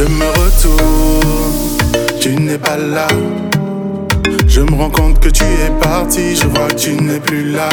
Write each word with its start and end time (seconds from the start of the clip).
Je 0.00 0.06
me 0.06 0.24
retourne, 0.28 1.78
tu 2.22 2.34
n'es 2.34 2.56
pas 2.56 2.78
là. 2.78 3.06
Je 4.46 4.62
me 4.62 4.74
rends 4.74 4.88
compte 4.88 5.20
que 5.20 5.28
tu 5.28 5.42
es 5.44 5.70
parti, 5.78 6.36
je 6.36 6.46
vois 6.46 6.68
que 6.68 6.74
tu 6.74 6.92
n'es 6.92 7.20
plus 7.20 7.52
là. 7.52 7.68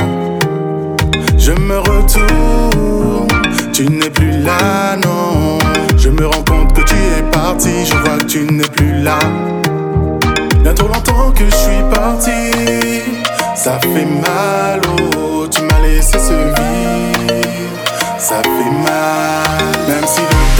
Je 1.37 1.53
me 1.53 1.77
retourne, 1.79 3.29
tu 3.71 3.87
n'es 3.87 4.09
plus 4.09 4.41
là, 4.41 4.97
non. 4.97 5.57
Je 5.95 6.09
me 6.09 6.25
rends 6.25 6.43
compte 6.43 6.73
que 6.73 6.81
tu 6.81 6.95
es 6.95 7.23
parti, 7.31 7.85
je 7.85 7.95
vois 7.95 8.17
que 8.17 8.25
tu 8.25 8.39
n'es 8.51 8.67
plus 8.75 9.01
là. 9.01 9.19
Bien 10.63 10.73
trop 10.73 10.89
longtemps 10.89 11.31
que 11.31 11.45
je 11.45 11.55
suis 11.55 11.83
parti, 11.93 12.51
ça 13.55 13.79
fait 13.79 14.05
mal, 14.05 14.81
oh, 15.17 15.47
tu 15.49 15.61
m'as 15.61 15.79
laissé 15.79 16.19
ce 16.19 16.33
vide, 16.33 17.45
ça 18.17 18.41
fait 18.43 18.71
mal, 18.83 19.87
même 19.87 20.05
si 20.05 20.19
le 20.19 20.56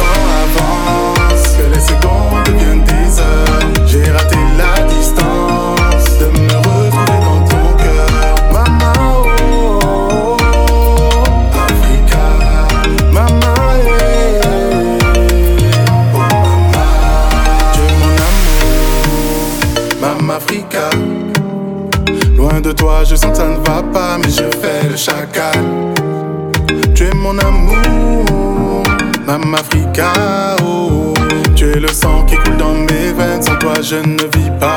Loin 22.35 22.61
de 22.61 22.71
toi, 22.71 23.03
je 23.03 23.15
sens 23.15 23.31
que 23.31 23.37
ça 23.37 23.47
ne 23.47 23.57
va 23.57 23.81
pas, 23.81 24.19
mais 24.19 24.29
je 24.29 24.43
fais 24.59 24.87
le 24.87 24.95
chacal. 24.95 25.65
Tu 26.93 27.05
es 27.05 27.13
mon 27.15 27.35
amour, 27.39 28.83
Maman 29.25 29.57
Africa. 29.57 30.13
Oh. 30.63 31.13
Tu 31.55 31.71
es 31.71 31.79
le 31.79 31.87
sang 31.87 32.23
qui 32.27 32.35
coule 32.35 32.57
dans 32.57 32.75
mes 32.75 33.13
veines, 33.13 33.41
sans 33.41 33.55
toi 33.55 33.73
je 33.81 33.95
ne 33.95 34.21
vis 34.37 34.51
pas. 34.59 34.75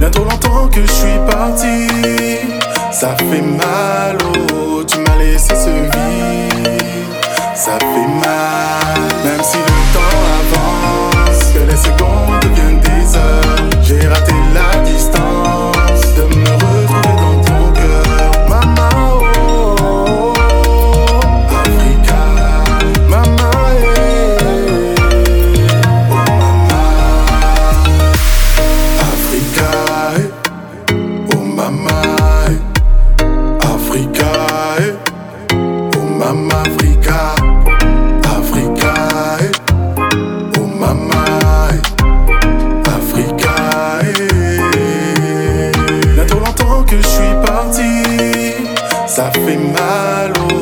Bien 0.00 0.10
trop 0.10 0.24
longtemps 0.24 0.66
que 0.66 0.80
je 0.80 0.90
suis 0.90 1.18
parti, 1.30 1.86
ça 2.90 3.14
fait 3.16 3.42
mal. 3.42 4.18
Oh. 4.52 4.82
Tu 4.84 4.98
m'as 4.98 5.16
laissé 5.16 5.54
ce 5.54 5.70
vide, 5.70 6.82
ça 7.54 7.78
fait 7.78 8.26
mal. 8.26 8.98
Même 9.24 9.44
si 9.44 9.58
le 9.58 9.78
temps 9.94 10.18
avance, 10.40 11.52
que 11.52 11.70
les 11.70 11.76
secondes 11.76 12.17
ça 49.18 49.32
fait 49.32 49.56
mal, 49.56 50.32
oh, 50.52 50.57